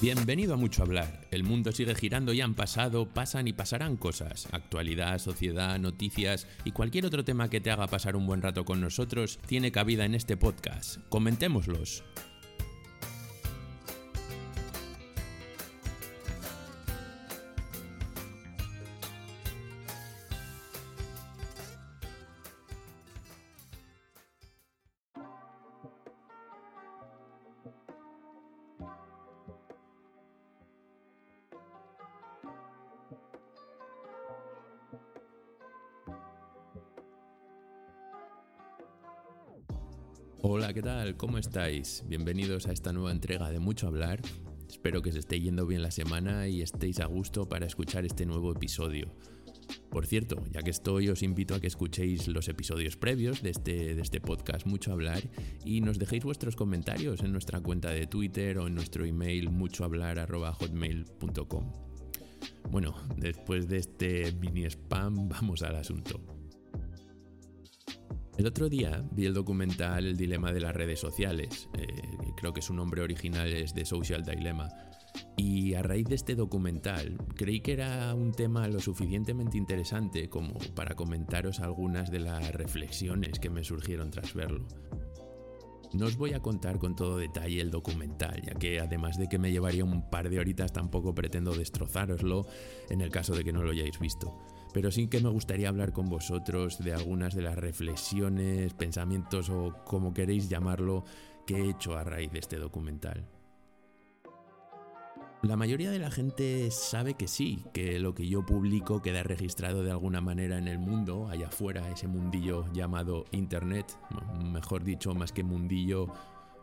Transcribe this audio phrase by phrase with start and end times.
[0.00, 1.26] Bienvenido a Mucho Hablar.
[1.32, 4.46] El mundo sigue girando y han pasado, pasan y pasarán cosas.
[4.52, 8.80] Actualidad, sociedad, noticias y cualquier otro tema que te haga pasar un buen rato con
[8.80, 10.98] nosotros tiene cabida en este podcast.
[11.08, 12.04] Comentémoslos.
[40.40, 41.16] Hola, ¿qué tal?
[41.16, 42.04] ¿Cómo estáis?
[42.06, 44.20] Bienvenidos a esta nueva entrega de Mucho Hablar.
[44.68, 48.24] Espero que os esté yendo bien la semana y estéis a gusto para escuchar este
[48.24, 49.12] nuevo episodio.
[49.90, 53.96] Por cierto, ya que estoy, os invito a que escuchéis los episodios previos de este,
[53.96, 55.24] de este podcast Mucho Hablar
[55.64, 61.72] y nos dejéis vuestros comentarios en nuestra cuenta de Twitter o en nuestro email muchohablar.hotmail.com.
[62.70, 66.37] Bueno, después de este mini spam, vamos al asunto.
[68.38, 71.86] El otro día vi el documental El dilema de las redes sociales, eh,
[72.36, 74.68] creo que su nombre original es The Social Dilemma,
[75.36, 80.54] y a raíz de este documental creí que era un tema lo suficientemente interesante como
[80.76, 84.68] para comentaros algunas de las reflexiones que me surgieron tras verlo.
[85.92, 89.40] No os voy a contar con todo detalle el documental, ya que además de que
[89.40, 92.46] me llevaría un par de horitas tampoco pretendo destrozároslo
[92.88, 94.38] en el caso de que no lo hayáis visto
[94.72, 99.74] pero sí que me gustaría hablar con vosotros de algunas de las reflexiones, pensamientos o
[99.84, 101.04] como queréis llamarlo
[101.46, 103.26] que he hecho a raíz de este documental.
[105.42, 109.84] La mayoría de la gente sabe que sí, que lo que yo publico queda registrado
[109.84, 113.96] de alguna manera en el mundo, allá afuera, ese mundillo llamado Internet,
[114.42, 116.08] mejor dicho, más que mundillo,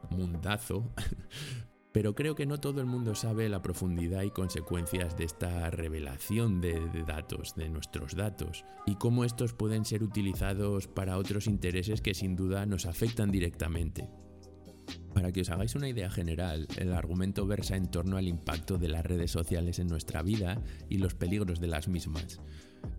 [0.10, 0.92] mundazo,
[1.96, 6.60] pero creo que no todo el mundo sabe la profundidad y consecuencias de esta revelación
[6.60, 12.14] de, datos, de nuestros datos, y cómo estos pueden ser utilizados para otros intereses que
[12.14, 14.10] sin duda nos afectan directamente.
[15.14, 18.90] Para que os hagáis una idea general, el argumento versa en torno al impacto de
[18.90, 22.42] las redes sociales en nuestra vida y los peligros de las mismas.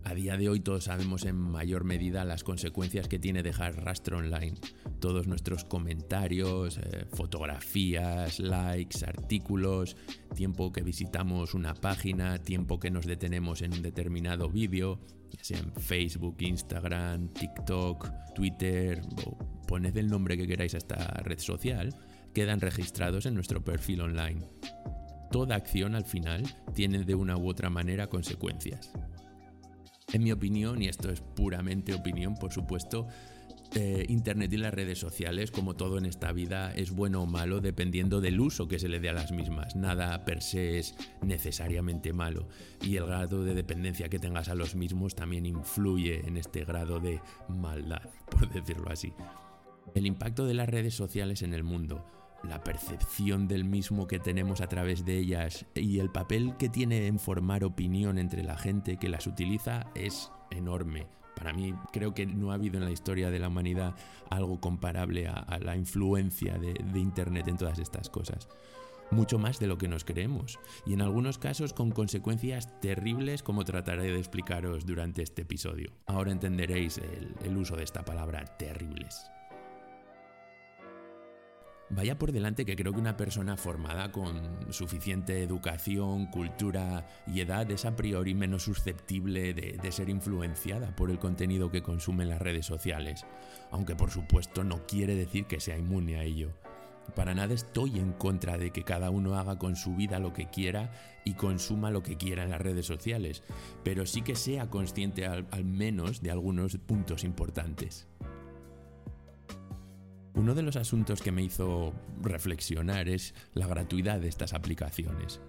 [0.03, 4.19] A día de hoy todos sabemos en mayor medida las consecuencias que tiene dejar rastro
[4.19, 4.55] online.
[4.99, 9.97] Todos nuestros comentarios, eh, fotografías, likes, artículos,
[10.33, 14.99] tiempo que visitamos una página, tiempo que nos detenemos en un determinado vídeo,
[15.31, 19.37] ya sea en Facebook, Instagram, TikTok, Twitter, o
[19.67, 21.93] poned el nombre que queráis a esta red social,
[22.33, 24.47] quedan registrados en nuestro perfil online.
[25.31, 26.43] Toda acción al final
[26.73, 28.93] tiene de una u otra manera consecuencias.
[30.13, 33.07] En mi opinión, y esto es puramente opinión, por supuesto,
[33.75, 37.59] eh, Internet y las redes sociales, como todo en esta vida, es bueno o malo
[37.59, 39.75] dependiendo del uso que se le dé a las mismas.
[39.75, 42.47] Nada per se es necesariamente malo
[42.81, 47.01] y el grado de dependencia que tengas a los mismos también influye en este grado
[47.01, 47.19] de
[47.49, 49.11] maldad, por decirlo así.
[49.93, 52.05] El impacto de las redes sociales en el mundo
[52.43, 57.07] la percepción del mismo que tenemos a través de ellas y el papel que tiene
[57.07, 61.07] en formar opinión entre la gente que las utiliza es enorme.
[61.35, 63.95] Para mí creo que no ha habido en la historia de la humanidad
[64.29, 68.47] algo comparable a, la influencia de, Internet en todas estas cosas
[69.09, 73.63] mucho más de lo que nos creemos, y en algunos casos con consecuencias terribles como
[73.63, 75.93] trataré de explicaros durante este episodio.
[76.07, 76.99] Ahora entenderéis
[77.41, 79.31] el uso de esta palabra terribles.
[81.89, 87.71] Vaya por delante que creo que una persona formada con suficiente educación, cultura y edad
[87.71, 92.41] es a priori menos susceptible de, ser influenciada por el contenido que consume en las
[92.41, 93.25] redes sociales,
[93.71, 96.51] aunque por supuesto no quiere decir que sea inmune a ello.
[97.15, 100.49] Para nada estoy en contra de que cada uno haga con su vida lo que
[100.49, 100.91] quiera
[101.23, 103.43] y consuma lo que quiera en las redes sociales,
[103.85, 108.07] pero sí que sea consciente al menos de algunos puntos importantes.
[110.37, 115.41] Uno de los asuntos que me hizo reflexionar es la gratuidad de estas aplicaciones.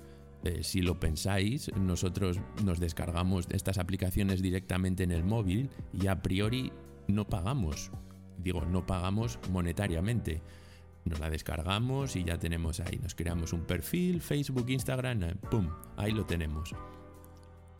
[0.44, 6.22] Eh, si lo pensáis, nosotros nos descargamos estas aplicaciones directamente en el móvil y a
[6.22, 6.72] priori
[7.06, 7.90] no pagamos.
[8.38, 10.40] Digo, no pagamos monetariamente.
[11.04, 12.98] Nos la descargamos y ya tenemos ahí.
[13.02, 15.68] Nos creamos un perfil, Facebook, Instagram, eh, ¡pum!
[15.98, 16.74] Ahí lo tenemos.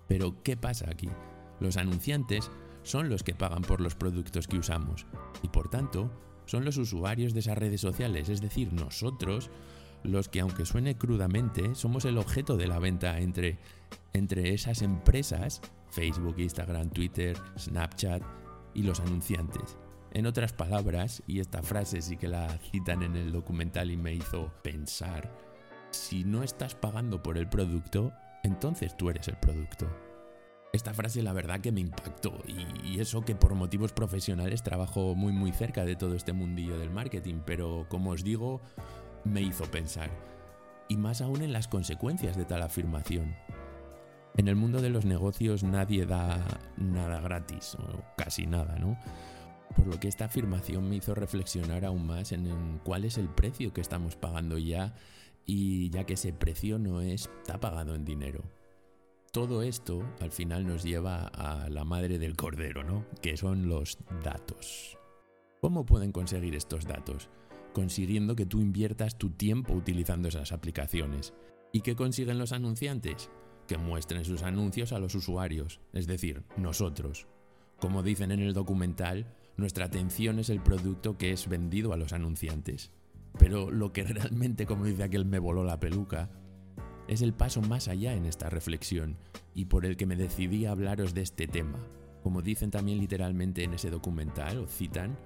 [0.09, 1.09] Pero, ¿qué pasa aquí?
[1.59, 2.51] Los anunciantes
[2.83, 5.07] son los que pagan por los productos que usamos
[5.43, 6.11] y por tanto
[6.49, 9.51] son los usuarios de esas redes sociales, es decir, nosotros,
[10.03, 13.59] los que aunque suene crudamente, somos el objeto de la venta entre,
[14.15, 15.61] entre esas empresas,
[15.91, 18.23] Facebook, Instagram, Twitter, Snapchat
[18.73, 19.77] y los anunciantes.
[20.13, 24.15] En otras palabras, y esta frase sí que la citan en el documental y me
[24.15, 25.31] hizo pensar,
[25.91, 28.13] Si no estás pagando por el producto,
[28.43, 29.87] entonces tú eres el producto.
[30.73, 35.33] Esta frase la verdad que me impactó y, eso que por motivos profesionales trabajo muy
[35.33, 38.61] muy cerca de todo este mundillo del marketing, pero como os digo,
[39.25, 40.11] me hizo pensar.
[40.89, 43.35] Y más aún en las consecuencias de tal afirmación.
[44.37, 46.45] En el mundo de los negocios nadie da
[46.77, 48.99] nada gratis, o casi nada, ¿no?
[49.75, 53.73] Por lo que esta afirmación me hizo reflexionar aún más en, cuál es el precio
[53.73, 54.95] que estamos pagando ya
[55.45, 58.45] y ya que ese precio no está pagado en dinero.
[59.33, 63.05] Todo esto al final nos lleva a la madre del cordero, ¿no?
[63.21, 64.97] Que son los datos.
[65.61, 67.29] ¿Cómo pueden conseguir estos datos?
[67.75, 71.35] Consiguiendo que tú inviertas tu tiempo utilizando esas aplicaciones.
[71.73, 73.29] ¿Y qué consiguen los anunciantes?
[73.67, 77.27] Que muestren sus anuncios a los usuarios, es decir, nosotros.
[77.79, 79.27] Como dicen en el documental,
[79.59, 82.93] nuestra atención es el producto que es vendido a los anunciantes.
[83.39, 86.31] Pero lo que realmente, como dice aquel, me voló la peluca,
[87.09, 89.17] es el paso más allá en esta reflexión
[89.55, 91.79] y por el que me decidí a hablaros de este tema.
[92.23, 95.19] Como dicen también literalmente en ese documental, o citan,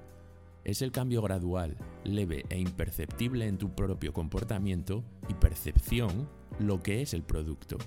[0.64, 6.28] es el cambio gradual, leve e imperceptible en tu propio comportamiento y percepción
[6.60, 7.78] lo que es el producto.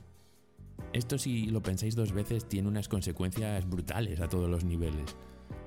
[0.91, 5.15] Esto si lo pensáis dos veces tiene unas consecuencias brutales a todos los niveles,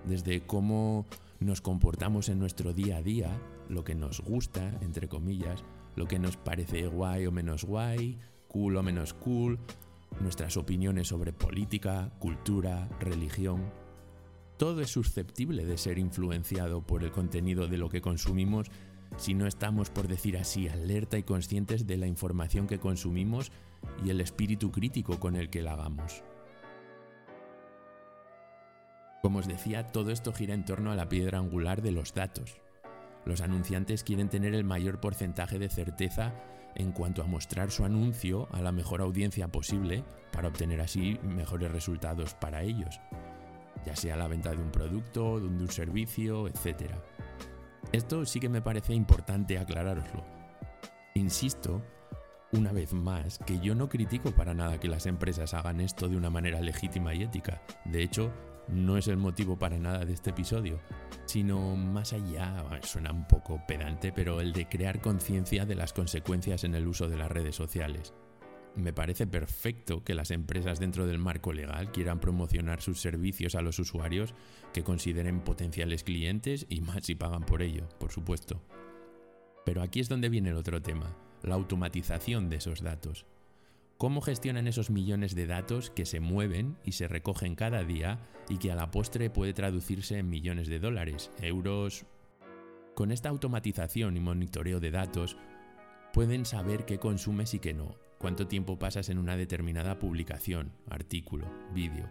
[0.04, 1.06] desde cómo
[1.40, 3.30] nos comportamos en nuestro día a día,
[3.68, 5.64] lo que nos gusta, entre comillas,
[5.98, 9.58] lo que nos parece guay o menos guay, cool o menos cool,
[10.20, 13.70] nuestras opiniones sobre política, cultura, religión.
[14.56, 18.70] Todo es susceptible de ser influenciado por el contenido de lo que consumimos
[19.16, 23.50] si no estamos, por decir así, alerta y conscientes de la información que consumimos
[24.04, 26.22] y el espíritu crítico con el que la hagamos.
[29.22, 32.60] Como os decía, todo esto gira en torno a la piedra angular de los datos,
[33.28, 36.32] los anunciantes quieren tener el mayor porcentaje de certeza
[36.74, 41.70] en cuanto a mostrar su anuncio a la mejor audiencia posible para obtener así mejores
[41.70, 43.00] resultados para ellos,
[43.84, 46.92] ya sea la venta de un producto, de un servicio, etc.
[47.92, 50.24] Esto sí que me parece importante aclarároslo.
[51.14, 51.82] Insisto,
[52.52, 56.16] una vez más, que yo no critico para nada que las empresas hagan esto de
[56.16, 57.60] una manera legítima y ética.
[57.84, 58.32] De hecho,
[58.70, 60.80] no es el motivo para nada de este episodio,
[61.24, 66.64] sino más allá, suena un poco pedante, pero el de crear conciencia de las consecuencias
[66.64, 68.12] en el uso de las redes sociales.
[68.76, 73.62] Me parece perfecto que las empresas dentro del marco legal quieran promocionar sus servicios a
[73.62, 74.34] los usuarios
[74.72, 78.62] que consideren potenciales clientes y más si pagan por ello, por supuesto.
[79.64, 83.26] Pero aquí es donde viene el otro tema, la automatización de esos datos.
[83.98, 88.58] ¿Cómo gestionan esos millones de datos que se mueven y se recogen cada día y
[88.58, 92.06] que a la postre puede traducirse en millones de dólares, euros?
[92.94, 95.36] Con esta automatización y monitoreo de datos,
[96.12, 101.50] pueden saber qué consumes y qué no, cuánto tiempo pasas en una determinada publicación, artículo,
[101.74, 102.08] vídeo.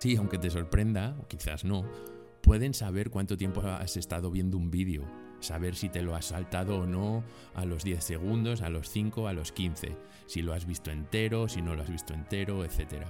[0.00, 1.88] Sí, aunque te sorprenda, o quizás no,
[2.42, 5.08] pueden saber cuánto tiempo has estado viendo un vídeo,
[5.44, 7.24] saber si te lo has saltado o no
[7.54, 9.96] a los 10 segundos, a los 5, a los 15,
[10.26, 13.06] si lo has visto entero, si no lo has visto entero, etc.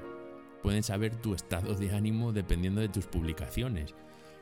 [0.63, 3.95] Pueden saber tu estado de ánimo dependiendo de tus publicaciones,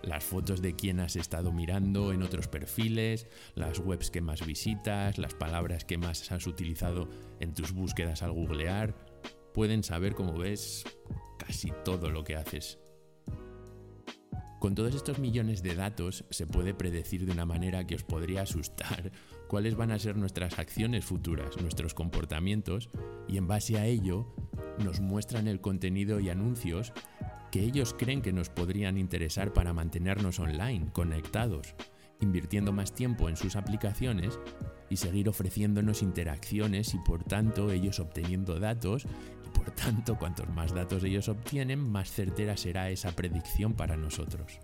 [0.03, 5.19] las fotos de quién has estado mirando en otros perfiles, las webs que más visitas,
[5.19, 7.09] las palabras que más has utilizado
[7.41, 8.95] en tus búsquedas al googlear.
[9.55, 10.85] Pueden saber, como ves,
[11.39, 12.82] casi todo lo que haces.
[14.63, 18.43] Con todos estos millones de datos se puede predecir de una manera que os podría
[18.43, 19.11] asustar
[19.49, 22.89] cuáles van a ser nuestras acciones futuras, nuestros comportamientos,
[23.27, 24.33] y en base a ello
[24.79, 26.93] nos muestran el contenido y anuncios
[27.51, 31.75] que ellos creen que nos podrían interesar para mantenernos online, conectados,
[32.21, 34.39] invirtiendo más tiempo en sus aplicaciones
[34.89, 39.09] y seguir ofreciéndonos interacciones y por tanto ellos obteniendo datos
[39.63, 44.59] por tanto, cuantos más datos ellos obtienen, más certera será esa predicción para nosotros.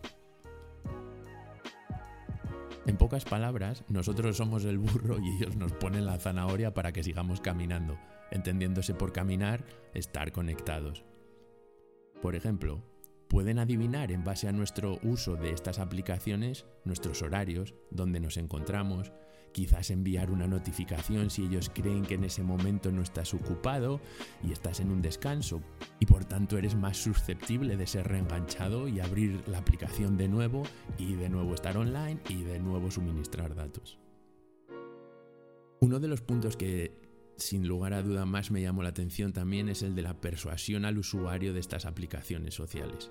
[2.86, 7.04] En pocas palabras, nosotros somos el burro y ellos nos ponen la zanahoria para que
[7.04, 7.96] sigamos caminando,
[8.32, 9.64] entendiéndose por caminar,
[9.94, 11.04] estar conectados.
[12.20, 12.82] Por ejemplo,
[13.28, 19.12] pueden adivinar en base a nuestro uso de estas aplicaciones nuestros horarios, dónde nos encontramos,
[19.58, 24.00] quizás enviar una notificación si ellos creen que en ese momento no estás ocupado
[24.40, 25.60] y estás en un descanso
[25.98, 30.62] y por tanto eres más susceptible de ser reenganchado y abrir la aplicación de nuevo
[30.96, 33.98] y de nuevo estar online y de nuevo suministrar datos.
[35.80, 36.92] Uno de los puntos que
[37.36, 40.84] sin lugar a duda más me llamó la atención también es el de la persuasión
[40.84, 43.10] al usuario de estas aplicaciones sociales,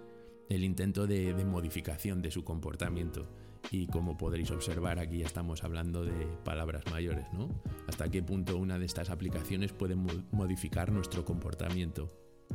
[0.49, 3.27] el intento de, modificación de su comportamiento
[3.71, 7.49] Y como podréis observar, aquí ya estamos hablando de palabras mayores, ¿no?
[7.87, 12.09] Hasta qué punto una de estas aplicaciones puede modificar nuestro comportamiento.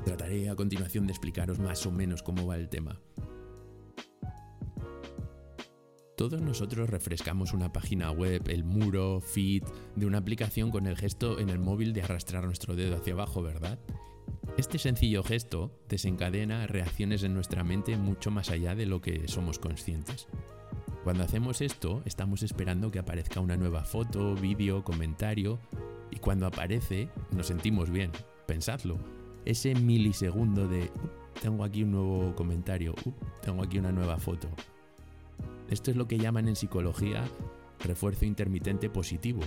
[0.05, 2.99] Trataré a continuación de explicaros más o menos cómo va el tema.
[6.17, 9.65] Todos nosotros refrescamos una página web, el muro, feed
[9.97, 13.43] de una aplicación con el gesto en el móvil de arrastrar nuestro dedo hacia abajo,
[13.43, 13.79] ¿verdad?
[14.59, 19.59] Este sencillo gesto desencadena reacciones en nuestra mente mucho más allá de lo que somos
[19.59, 20.29] conscientes.
[21.05, 25.59] Cuando hacemos esto, estamos esperando que aparezca una nueva foto, vídeo, comentario,
[26.11, 28.11] y cuando aparece, nos sentimos bien.
[28.47, 28.99] Pensadlo.
[29.47, 30.91] Ese milisegundo de
[31.41, 32.95] tengo aquí un nuevo comentario,
[33.41, 34.49] tengo aquí una nueva foto.
[35.71, 37.25] Esto es lo que llaman en psicología
[37.83, 39.41] refuerzo intermitente positivo.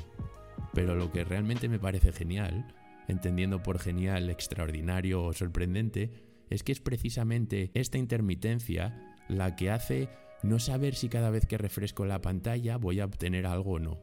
[0.73, 2.65] Pero lo que realmente me parece genial
[3.07, 6.11] entendiendo por genial, extraordinario o sorprendente,
[6.49, 10.09] es que es precisamente esta intermitencia la que hace
[10.43, 13.99] no saber si cada vez que refresco la pantalla voy a obtener algo o no.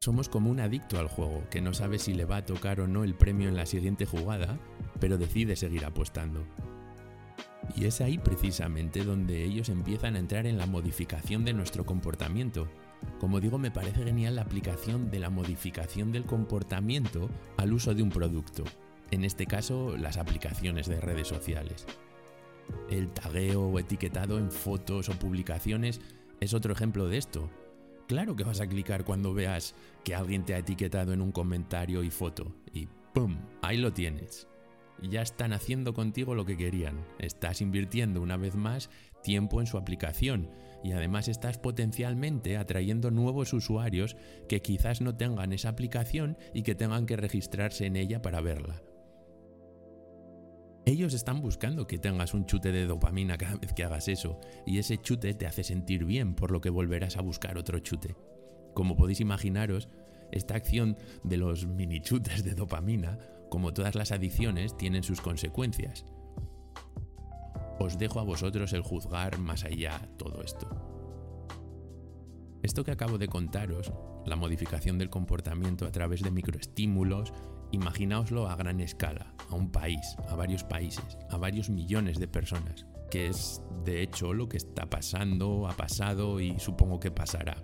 [0.00, 2.86] Somos como un adicto al juego, que no sabe si le va a tocar o
[2.86, 4.60] no el premio en la siguiente jugada,
[5.00, 6.46] pero decide seguir apostando.
[7.74, 12.68] Y es ahí precisamente donde ellos empiezan a entrar en la modificación de nuestro comportamiento,
[13.18, 18.02] como digo, me parece genial la aplicación de la modificación del comportamiento al uso de
[18.02, 18.64] un producto,
[19.10, 21.86] en este caso las aplicaciones de redes sociales.
[22.90, 26.00] El tagueo o etiquetado en fotos o publicaciones
[26.40, 27.50] es otro ejemplo de esto.
[28.06, 32.02] Claro que vas a clicar cuando veas que alguien te ha etiquetado en un comentario
[32.02, 33.38] y foto y ¡pum!
[33.62, 34.46] Ahí lo tienes.
[35.02, 37.04] Ya están haciendo contigo lo que querían.
[37.18, 38.90] Estás invirtiendo una vez más
[39.22, 40.50] tiempo en su aplicación
[40.82, 44.16] y además estás potencialmente atrayendo nuevos usuarios
[44.48, 48.82] que quizás no tengan esa aplicación y que tengan que registrarse en ella para verla.
[50.86, 54.76] Ellos están buscando que tengas un chute de dopamina cada vez que hagas eso, y
[54.76, 58.16] ese chute te hace sentir bien, por lo que volverás a buscar otro chute.
[58.74, 59.88] Como podéis imaginaros,
[60.30, 63.18] esta acción de los mini chutes de dopamina,
[63.54, 66.04] como todas las adicciones, tienen sus consecuencias
[67.78, 70.68] os dejo a vosotros el juzgar más allá todo esto.
[72.62, 73.92] Esto que acabo de contaros,
[74.24, 77.32] la modificación del comportamiento a través de microestímulos,
[77.72, 82.86] imaginaoslo a gran escala, a un país, a varios países, a varios millones de personas,
[83.10, 87.62] que es de hecho lo que está pasando, ha pasado y supongo que pasará.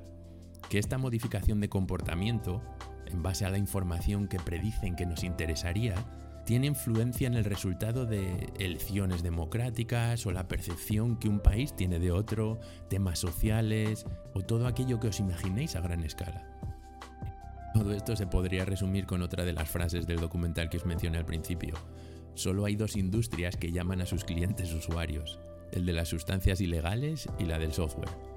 [0.68, 2.62] Que esta modificación de comportamiento,
[3.12, 5.94] en base a la información que predicen que nos interesaría,
[6.44, 11.98] tiene influencia en el resultado de elecciones democráticas o la percepción que un país tiene
[11.98, 16.44] de otro, temas sociales o todo aquello que os imaginéis a gran escala.
[17.72, 21.18] Todo esto se podría resumir con otra de las frases del documental que os mencioné
[21.18, 21.74] al principio.
[22.34, 25.38] Solo hay dos industrias que llaman a sus clientes usuarios,
[25.72, 28.29] el de las sustancias ilegales y la del software.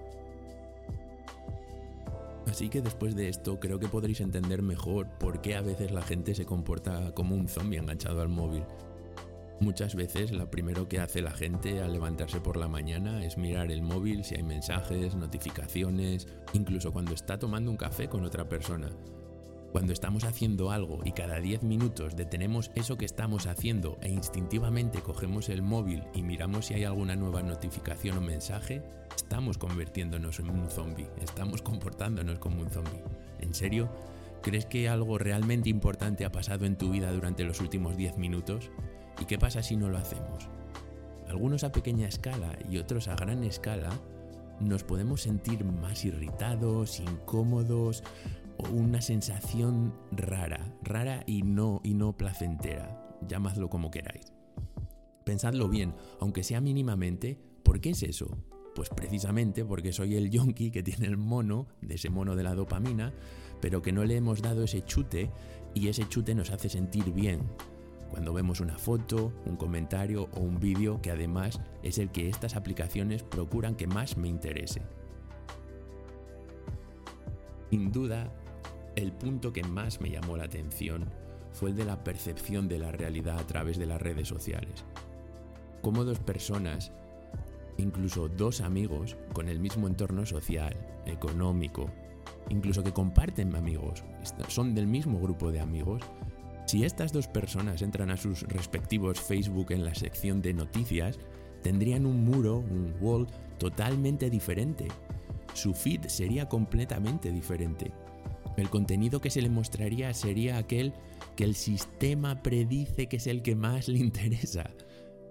[2.54, 6.04] Así que después de esto creo que podréis entender mejor por qué a veces la
[6.04, 8.64] gente se comporta como un zombie enganchado al móvil.
[9.60, 13.72] Muchas veces lo primero que hace la gente al levantarse por la mañana es mirar
[13.72, 18.92] el móvil si hay mensajes, notificaciones, incluso cuando está tomando un café con otra persona.
[19.74, 25.02] Cuando estamos haciendo algo y cada 10 minutos detenemos eso que estamos haciendo e instintivamente
[25.02, 28.84] cogemos el móvil y miramos si hay alguna nueva notificación o mensaje,
[29.16, 33.02] estamos convirtiéndonos en un zombie, estamos comportándonos como un zombie.
[33.40, 33.90] ¿En serio?
[34.44, 38.70] ¿Crees que algo realmente importante ha pasado en tu vida durante los últimos 10 minutos?
[39.20, 40.50] ¿Y qué pasa si no lo hacemos?
[41.28, 43.90] Algunos a pequeña escala y otros a gran escala
[44.60, 48.04] nos podemos sentir más irritados, incómodos
[48.72, 54.34] una sensación rara, rara y no, y no placentera, llamadlo como queráis.
[55.26, 58.38] Pensadlo bien, aunque sea mínimamente, ¿por qué es eso?
[58.76, 62.56] Pues precisamente porque soy el yonki que tiene el mono, de ese mono de la
[62.56, 63.14] dopamina,
[63.62, 65.32] pero que no le hemos dado ese chute
[65.74, 67.42] y ese chute nos hace sentir bien.
[68.10, 72.56] Cuando vemos una foto, un comentario o un vídeo que además es el que estas
[72.56, 74.82] aplicaciones procuran que más me interese.
[77.72, 78.32] Sin duda,
[78.96, 81.06] el punto que más me llamó la atención
[81.52, 84.86] fue el de la percepción de la realidad a través de las redes sociales.
[85.82, 86.92] Cómo dos personas,
[87.78, 91.90] incluso dos amigos con el mismo entorno social, económico,
[92.50, 94.04] incluso que comparten amigos,
[94.48, 96.02] son del mismo grupo de amigos,
[96.66, 101.20] si estas dos personas entran a sus respectivos Facebook en la sección de noticias,
[101.62, 104.88] tendrían un muro, un wall totalmente diferente.
[105.54, 107.92] Su feed sería completamente diferente.
[108.58, 110.94] El contenido que se le mostraría sería aquel
[111.36, 114.70] que el sistema predice que es el que más le interesa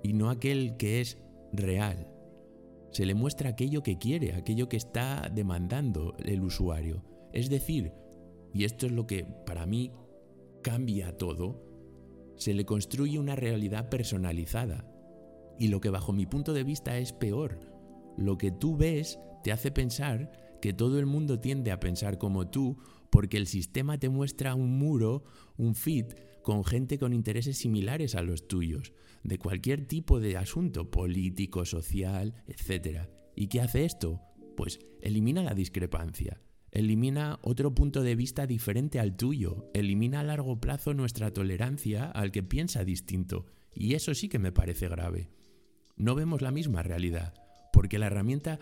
[0.03, 1.19] y no aquel que es
[1.53, 2.09] real.
[2.91, 7.05] Se le muestra aquello que quiere, aquello que está demandando el usuario.
[7.33, 7.93] Es decir,
[8.53, 9.93] y esto es lo que para mí
[10.63, 11.63] cambia todo,
[12.37, 14.85] se le construye una realidad personalizada.
[15.59, 17.61] Y lo que bajo mi punto de vista es peor,
[18.17, 22.49] lo que tú ves te hace pensar que todo el mundo tiende a pensar como
[22.49, 22.79] tú
[23.13, 25.23] porque el sistema te muestra un muro,
[25.59, 30.91] un feed, con gente con intereses similares a los tuyos, de cualquier tipo de asunto,
[30.91, 33.11] político, social, etc.
[33.37, 34.23] ¿Y qué hace esto?
[34.57, 36.41] Pues elimina la discrepancia,
[36.71, 42.33] elimina otro punto de vista diferente al tuyo, elimina a largo plazo nuestra tolerancia al
[42.33, 45.29] que piensa distinto, y eso sí que me parece grave.
[45.97, 47.35] No vemos la misma realidad,
[47.75, 48.59] porque la herramienta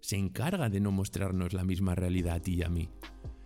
[0.00, 2.88] se encarga de no mostrarnos la misma realidad a ti y a mí.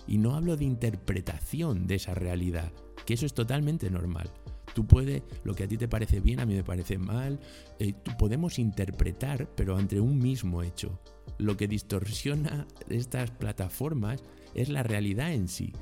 [0.07, 2.73] Y no hablo de interpretación de esa realidad,
[3.05, 4.31] que eso es totalmente normal.
[4.75, 7.41] Tú puedes, lo que a ti te parece bien, a mí me parece mal,
[7.79, 11.01] eh, podemos interpretar, pero ante un mismo hecho.
[11.39, 14.23] Lo que distorsiona estas plataformas
[14.55, 15.73] es la realidad en sí,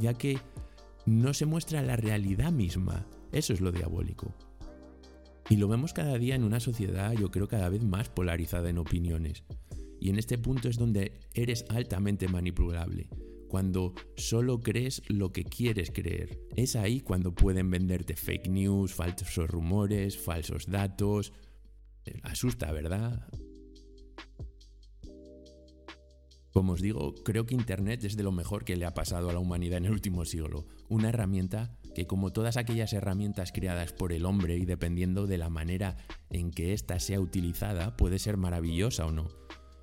[0.00, 0.38] ya que
[1.06, 3.06] no se muestra la realidad misma.
[3.32, 4.34] Eso es lo diabólico.
[5.48, 8.78] Y lo vemos cada día en una sociedad, yo creo, cada vez más polarizada en
[8.78, 9.44] opiniones.
[10.00, 13.08] Y en este punto es donde eres altamente manipulable,
[13.52, 16.40] cuando solo crees lo que quieres creer.
[16.56, 21.34] Es ahí cuando pueden venderte fake news, falsos rumores, falsos datos.
[22.22, 23.28] Asusta, ¿verdad?
[26.54, 29.34] Como os digo, creo que Internet es de lo mejor que le ha pasado a
[29.34, 30.64] la humanidad en el último siglo.
[30.88, 35.50] Una herramienta que como todas aquellas herramientas creadas por el hombre y dependiendo de la
[35.50, 35.98] manera
[36.30, 39.28] en que ésta sea utilizada, puede ser maravillosa o no.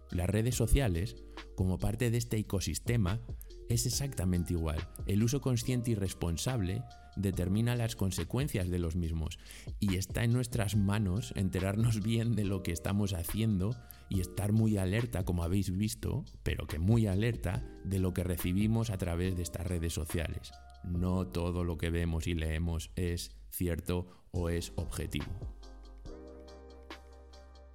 [0.09, 1.17] Las redes sociales,
[1.55, 3.21] como parte de este ecosistema,
[3.69, 4.79] es exactamente igual.
[5.05, 6.83] El uso consciente y responsable
[7.15, 9.39] determina las consecuencias de los mismos
[9.79, 13.75] y está en nuestras manos enterarnos bien de lo que estamos haciendo
[14.09, 18.89] y estar muy alerta, como habéis visto, pero que muy alerta de lo que recibimos
[18.89, 20.51] a través de estas redes sociales.
[20.83, 25.59] No todo lo que vemos y leemos es cierto o es objetivo.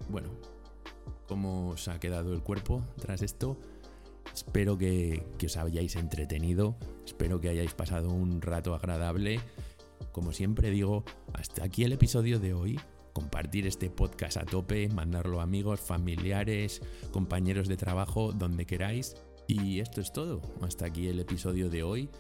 [0.09, 0.31] Bueno,
[1.29, 3.59] cómo os ha quedado el cuerpo tras esto.
[4.33, 9.41] Espero que, os hayáis entretenido, espero que hayáis pasado un rato agradable.
[10.13, 12.81] Como siempre digo, hasta aquí el episodio de hoy.
[13.13, 16.83] Compartir este podcast a tope, mandarlo a amigos, familiares,
[17.13, 19.15] compañeros de trabajo, donde queráis.
[19.47, 20.41] Y esto es todo.
[20.63, 22.11] Hasta aquí el episodio de hoy.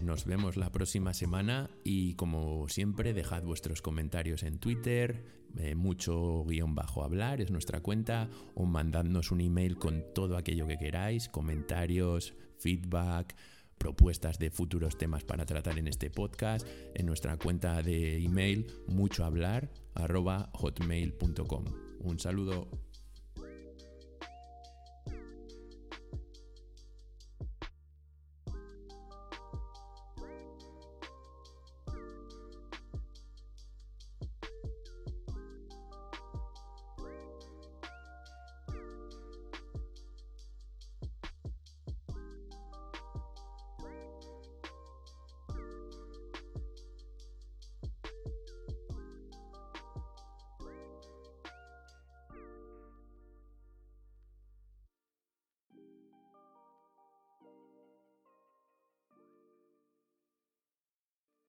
[0.00, 5.24] Nos vemos la próxima semana y como siempre dejad vuestros comentarios en Twitter,
[5.56, 10.66] eh, mucho guion bajo hablar es nuestra cuenta o mandadnos un email con todo aquello
[10.66, 13.36] que queráis, comentarios, feedback,
[13.78, 19.24] propuestas de futuros temas para tratar en este podcast en nuestra cuenta de email mucho
[19.24, 21.64] hablar hotmail.com.
[22.00, 22.83] Un saludo.